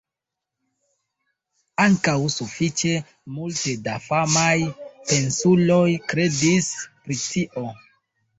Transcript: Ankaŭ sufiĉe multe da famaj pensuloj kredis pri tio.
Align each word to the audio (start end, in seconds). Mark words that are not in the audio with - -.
Ankaŭ 1.83 2.15
sufiĉe 2.35 2.93
multe 3.35 3.75
da 3.89 3.99
famaj 4.07 4.55
pensuloj 5.11 5.85
kredis 6.15 6.73
pri 7.05 7.21
tio. 7.29 7.69